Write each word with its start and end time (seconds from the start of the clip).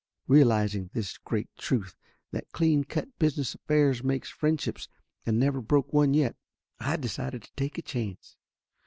Real 0.27 0.47
izing 0.47 0.91
this 0.93 1.19
great 1.19 1.47
truth, 1.59 1.95
that 2.31 2.51
clean 2.53 2.85
cut 2.85 3.09
business 3.19 3.53
affairs 3.53 4.03
makes 4.03 4.31
friendships 4.31 4.87
and 5.27 5.37
never 5.39 5.61
broke 5.61 5.93
one 5.93 6.15
yet, 6.15 6.35
I 6.79 6.95
decided 6.95 7.43
to 7.43 7.53
take 7.55 7.77
a 7.77 7.83
chance. 7.83 8.35